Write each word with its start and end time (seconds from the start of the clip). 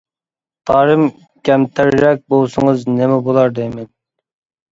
تارىم، 0.69 1.03
كەمتەررەك 1.49 2.23
بولسىڭىز 2.35 2.85
نېمە 2.95 3.19
بولار 3.27 3.53
دەيمەن. 3.61 3.87